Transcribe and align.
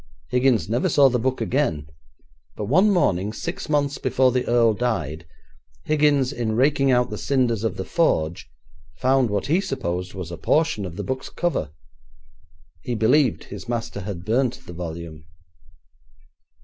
Higgins 0.29 0.67
never 0.67 0.89
saw 0.89 1.09
the 1.09 1.19
book 1.19 1.41
again, 1.41 1.85
but 2.55 2.65
one 2.65 2.89
morning, 2.89 3.31
six 3.33 3.69
months 3.69 3.99
before 3.99 4.31
the 4.31 4.47
earl 4.47 4.73
died, 4.73 5.27
Higgins, 5.83 6.33
in 6.33 6.53
raking 6.55 6.89
out 6.89 7.11
the 7.11 7.19
cinders 7.19 7.63
of 7.63 7.77
the 7.77 7.85
forge, 7.85 8.49
found 8.95 9.29
what 9.29 9.45
he 9.45 9.61
supposed 9.61 10.15
was 10.15 10.31
a 10.31 10.37
portion 10.37 10.85
of 10.87 10.95
the 10.95 11.03
book's 11.03 11.29
cover. 11.29 11.69
He 12.81 12.95
believed 12.95 13.43
his 13.43 13.69
master 13.69 13.99
had 14.01 14.25
burnt 14.25 14.65
the 14.65 14.73
volume. 14.73 15.25